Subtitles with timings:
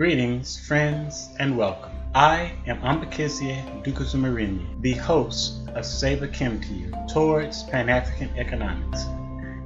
[0.00, 1.92] Greetings, friends, and welcome.
[2.14, 9.04] I am Ambakisie Dukuzumarini, the host of sbA kmtyw towards Pan African Economics,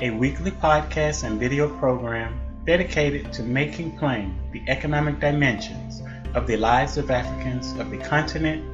[0.00, 6.02] a weekly podcast and video program dedicated to making plain the economic dimensions
[6.34, 8.64] of the lives of Africans of the continent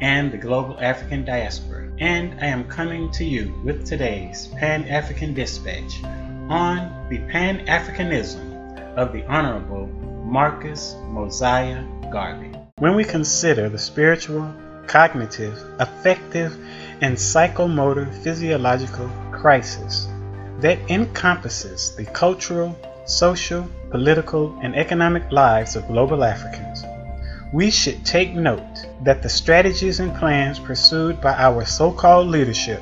[0.00, 1.90] and the global African diaspora.
[1.98, 6.04] And I am coming to you with today's Pan African Dispatch
[6.48, 8.46] on the Pan Africanism
[8.96, 9.90] of the Honorable
[10.30, 12.52] Marcus Mosiah Garvey.
[12.78, 14.54] When we consider the spiritual,
[14.86, 16.56] cognitive, affective,
[17.00, 20.06] and psychomotor physiological crisis
[20.60, 26.84] that encompasses the cultural, social, political, and economic lives of global Africans,
[27.52, 32.80] we should take note that the strategies and plans pursued by our so called leadership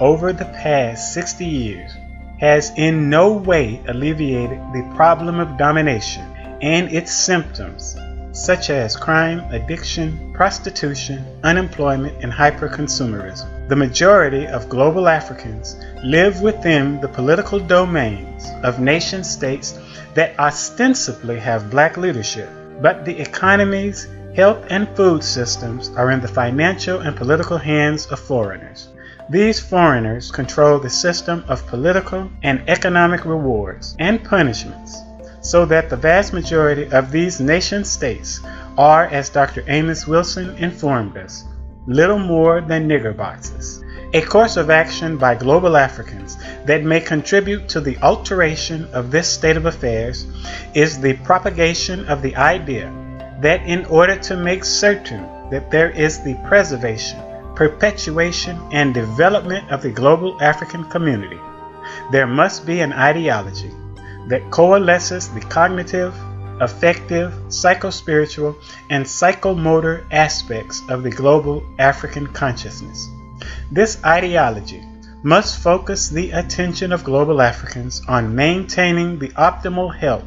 [0.00, 1.92] over the past 60 years
[2.40, 7.96] has in no way alleviated the problem of domination and its symptoms,
[8.32, 13.68] such as crime, addiction, prostitution, unemployment, and hyperconsumerism.
[13.68, 19.78] The majority of global Africans live within the political domains of nation states
[20.14, 22.48] that ostensibly have black leadership,
[22.80, 28.20] but the economies, health, and food systems are in the financial and political hands of
[28.20, 28.88] foreigners.
[29.28, 35.02] These foreigners control the system of political and economic rewards and punishments,
[35.46, 38.40] so that the vast majority of these nation states
[38.76, 39.62] are, as Dr.
[39.68, 41.44] Amos Wilson informed us,
[41.86, 43.80] little more than nigger boxes.
[44.12, 49.28] A course of action by global Africans that may contribute to the alteration of this
[49.28, 50.26] state of affairs
[50.74, 52.92] is the propagation of the idea
[53.40, 57.22] that in order to make certain that there is the preservation
[57.54, 61.40] perpetuation, and development of the global African community,
[62.12, 63.72] there must be an ideology
[64.28, 66.14] that coalesces the cognitive,
[66.60, 68.56] affective, psychospiritual,
[68.90, 73.08] and psychomotor aspects of the global African consciousness.
[73.70, 74.82] This ideology
[75.22, 80.24] must focus the attention of global Africans on maintaining the optimal health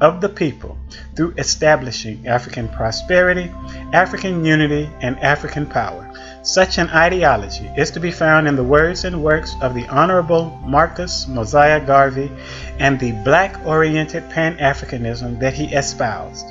[0.00, 0.76] of the people
[1.16, 3.50] through establishing African prosperity,
[3.92, 6.10] African unity, and African power.
[6.44, 10.50] Such an ideology is to be found in the words and works of the Honorable
[10.62, 12.30] Marcus Mosiah Garvey
[12.78, 16.44] and the black oriented Pan Africanism that he espoused.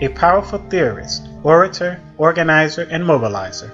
[0.00, 3.70] A powerful theorist, orator, organizer, and mobilizer,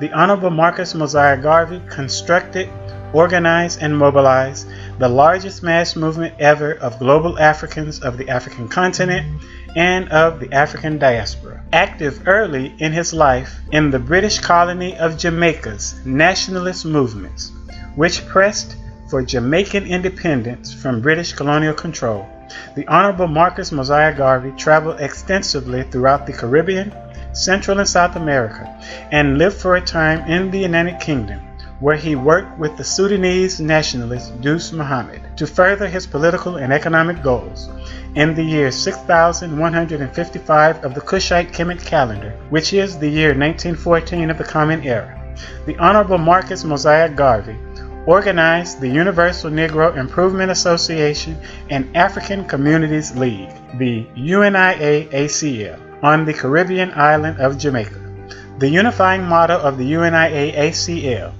[0.00, 2.68] the Honorable Marcus Mosiah Garvey constructed,
[3.12, 4.66] organized, and mobilized
[4.98, 9.42] the largest mass movement ever of global Africans of the African continent
[9.76, 11.62] and of the African diaspora.
[11.72, 17.52] Active early in his life in the British colony of Jamaica's nationalist movements,
[17.94, 18.76] which pressed
[19.08, 22.26] for Jamaican independence from British colonial control,
[22.76, 26.92] the Honorable Marcus Mosiah Garvey traveled extensively throughout the Caribbean,
[27.32, 28.64] Central and South America,
[29.10, 31.47] and lived for a time in the United Kingdom
[31.80, 37.22] where he worked with the Sudanese nationalist Duse Muhammad to further his political and economic
[37.22, 37.68] goals
[38.16, 44.38] in the year 6155 of the Kushite Kemet calendar, which is the year 1914 of
[44.38, 45.14] the Common Era.
[45.66, 47.56] The Honorable Marcus Mosiah Garvey
[48.06, 51.36] organized the Universal Negro Improvement Association
[51.70, 58.00] and African Communities League, the UNIA ACL, on the Caribbean island of Jamaica.
[58.58, 61.32] The unifying motto of the UNIA ACL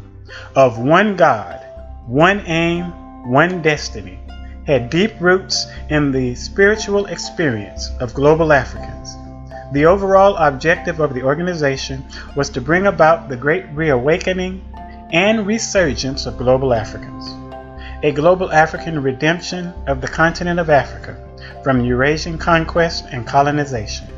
[0.55, 1.61] of one God,
[2.06, 2.84] one aim,
[3.31, 4.19] one destiny,
[4.66, 9.17] had deep roots in the spiritual experience of global Africans.
[9.72, 12.05] The overall objective of the organization
[12.37, 14.65] was to bring about the great reawakening
[15.12, 17.27] and resurgence of global Africans,
[18.03, 21.17] a global African redemption of the continent of Africa
[21.62, 24.08] from Eurasian conquest and colonization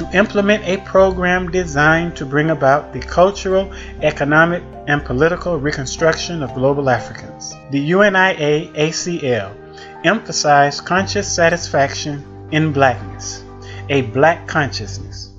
[0.00, 3.70] to implement a program designed to bring about the cultural,
[4.00, 7.54] economic, and political reconstruction of global Africans.
[7.70, 9.54] The UNIA ACL
[10.02, 13.44] emphasized conscious satisfaction in blackness,
[13.90, 15.32] a black consciousness,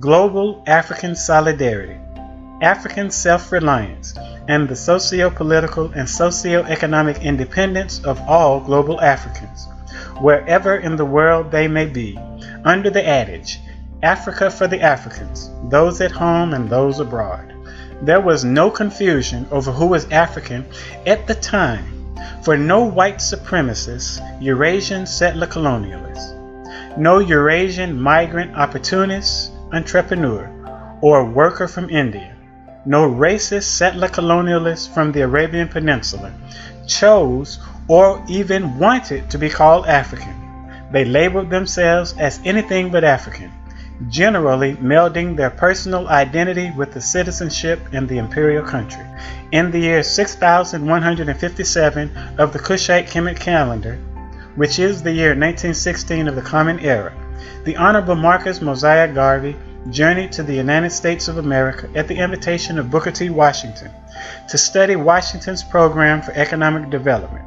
[0.00, 1.96] global African solidarity,
[2.60, 4.16] African self reliance,
[4.48, 9.68] and the socio political and socio economic independence of all global Africans,
[10.20, 12.18] wherever in the world they may be,
[12.64, 13.60] under the adage
[14.02, 17.52] Africa for the Africans, those at home and those abroad.
[18.00, 20.64] There was no confusion over who was African
[21.04, 22.14] at the time,
[22.44, 30.48] for no white supremacist Eurasian settler colonialist, no Eurasian migrant opportunist, entrepreneur,
[31.00, 32.36] or worker from India,
[32.86, 36.32] no racist settler colonialist from the Arabian Peninsula
[36.86, 37.58] chose
[37.88, 40.48] or even wanted to be called African
[40.90, 43.52] they labeled themselves as anything but African,
[44.08, 49.04] generally melding their personal identity with the citizenship in the imperial country.
[49.50, 53.96] In the year 6157 of the Kushite Kemet calendar,
[54.54, 57.12] which is the year 1916 of the Common Era,
[57.64, 59.56] the Honorable Marcus Mosiah Garvey
[59.90, 63.30] journeyed to the United States of America at the invitation of Booker T.
[63.30, 63.90] Washington
[64.48, 67.44] to study Washington's program for economic development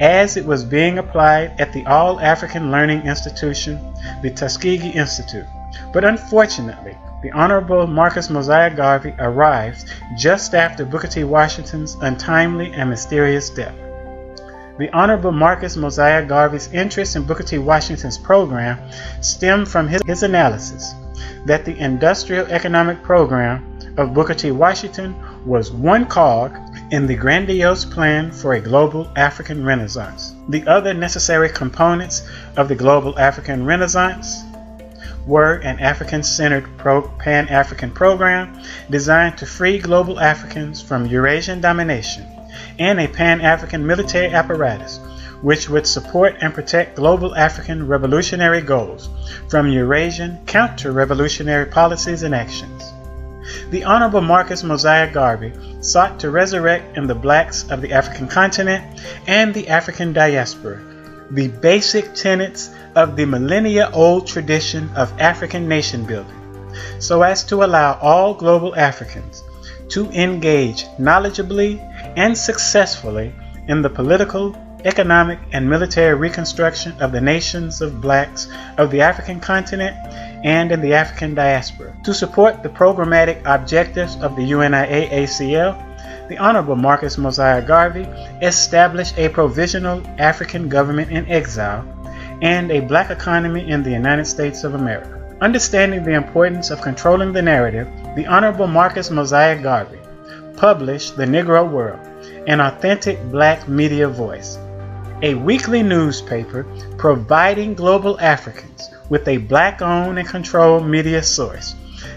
[0.00, 3.80] as it was being applied at the All African Learning Institution,
[4.22, 5.46] the Tuskegee Institute.
[5.92, 9.86] But unfortunately, the Honorable Marcus Mosiah Garvey arrives
[10.16, 11.24] just after Booker T.
[11.24, 13.74] Washington's untimely and mysterious death.
[14.78, 17.58] The Honorable Marcus Mosiah Garvey's interest in Booker T.
[17.58, 18.78] Washington's program
[19.22, 20.94] stemmed from his, his analysis
[21.46, 23.64] that the industrial economic program
[23.96, 24.50] of Booker T.
[24.50, 25.14] Washington
[25.46, 26.54] was one cog
[26.90, 30.34] in the grandiose plan for a global African Renaissance.
[30.48, 34.44] The other necessary components of the global African Renaissance
[35.26, 36.66] were an African centered
[37.18, 42.24] Pan African program designed to free global Africans from Eurasian domination
[42.78, 45.00] and a Pan African military apparatus
[45.42, 49.10] which would support and protect global African revolutionary goals
[49.48, 52.92] from Eurasian counter revolutionary policies and actions.
[53.70, 59.00] The Honorable Marcus Mosiah Garvey sought to resurrect in the blacks of the African continent
[59.26, 60.95] and the African diaspora
[61.30, 66.36] the basic tenets of the millennia old tradition of African nation building,
[66.98, 69.42] so as to allow all global Africans
[69.88, 71.80] to engage knowledgeably
[72.16, 73.34] and successfully
[73.68, 78.48] in the political, economic, and military reconstruction of the nations of blacks
[78.78, 79.96] of the African continent
[80.44, 81.96] and in the African diaspora.
[82.04, 85.85] To support the programmatic objectives of the UNIA ACL,
[86.28, 88.02] the Honorable Marcus Mosiah Garvey
[88.42, 91.84] established a provisional African government in exile
[92.42, 95.12] and a black economy in the United States of America.
[95.40, 99.98] Understanding the importance of controlling the narrative, the Honorable Marcus Mosiah Garvey
[100.56, 102.00] published The Negro World,
[102.46, 104.58] an authentic black media voice,
[105.22, 106.64] a weekly newspaper
[106.98, 111.74] providing global Africans with a black owned and controlled media source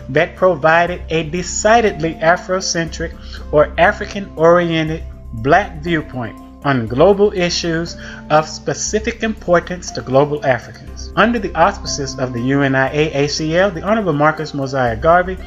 [0.10, 3.14] that provided a decidedly Afrocentric
[3.52, 5.04] or African oriented
[5.34, 7.96] black viewpoint on global issues
[8.30, 11.12] of specific importance to global Africans.
[11.16, 15.38] Under the auspices of the UNIA ACL, the Honorable Marcus Mosiah Garvey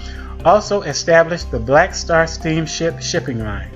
[0.44, 3.70] also established the Black Star Steamship Shipping Line,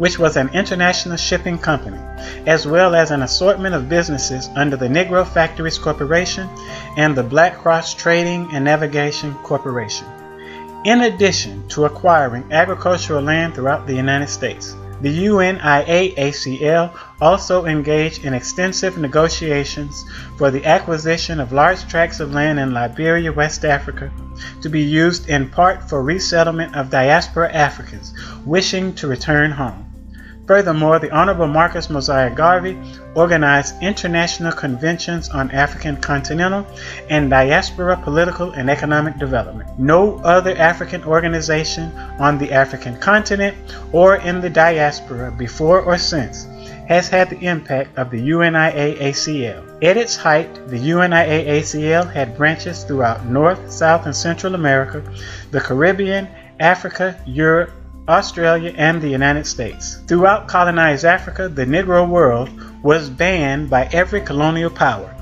[0.00, 1.98] which was an international shipping company,
[2.46, 6.48] as well as an assortment of businesses under the Negro Factories Corporation
[6.96, 10.06] and the Black Cross Trading and Navigation Corporation.
[10.86, 18.24] In addition to acquiring agricultural land throughout the United States, the UNIA ACL also engaged
[18.24, 20.06] in extensive negotiations
[20.38, 24.10] for the acquisition of large tracts of land in Liberia, West Africa,
[24.62, 28.14] to be used in part for resettlement of diaspora Africans
[28.46, 29.89] wishing to return home.
[30.50, 32.76] Furthermore, the Honorable Marcus Mosiah Garvey
[33.14, 36.66] organized international conventions on African continental
[37.08, 39.78] and diaspora political and economic development.
[39.78, 43.56] No other African organization on the African continent
[43.92, 46.48] or in the diaspora before or since
[46.88, 49.62] has had the impact of the UNIA ACL.
[49.84, 55.00] At its height, the UNIA ACL had branches throughout North, South, and Central America,
[55.52, 56.26] the Caribbean,
[56.58, 57.70] Africa, Europe,
[58.08, 59.98] Australia, and the United States.
[60.06, 62.50] Throughout colonized Africa, the Negro world
[62.82, 65.14] was banned by every colonial power.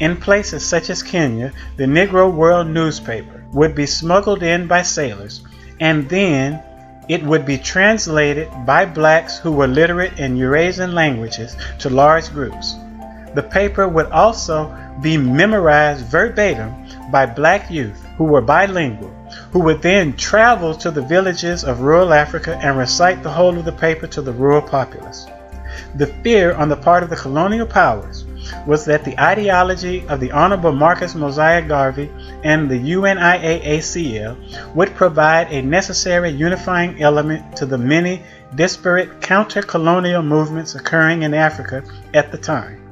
[0.00, 5.42] In places such as Kenya, the Negro World newspaper would be smuggled in by sailors,
[5.80, 6.62] and then
[7.08, 12.74] it would be translated by blacks who were literate in Eurasian languages to large groups.
[13.34, 16.72] The paper would also be memorized verbatim
[17.10, 19.12] by black youth who were bilingual
[19.54, 23.64] who would then travel to the villages of rural Africa and recite the whole of
[23.64, 25.28] the paper to the rural populace.
[25.94, 28.24] The fear on the part of the colonial powers
[28.66, 32.10] was that the ideology of the Honorable Marcus Mosiah Garvey
[32.42, 38.24] and the UNIA-ACL would provide a necessary unifying element to the many
[38.56, 42.83] disparate counter-colonial movements occurring in Africa at the time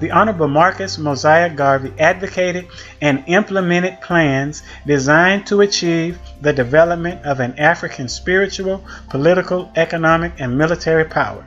[0.00, 2.66] the Honorable Marcus Mosiah Garvey advocated
[3.00, 10.56] and implemented plans designed to achieve the development of an African spiritual, political, economic, and
[10.56, 11.44] military power.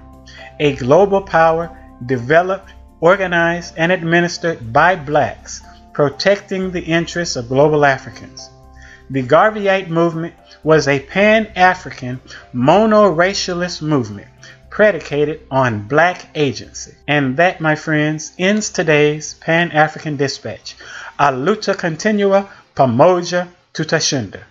[0.59, 5.61] A global power developed, organized, and administered by blacks,
[5.93, 8.49] protecting the interests of global Africans.
[9.09, 12.19] The Garveyite movement was a pan African
[12.53, 14.27] monoracialist movement
[14.75, 16.93] predicated on black agency.
[17.07, 20.75] And that, my friends, ends today's Pan African Dispatch.
[21.17, 24.41] A lucha continua, pamoja tutashinda.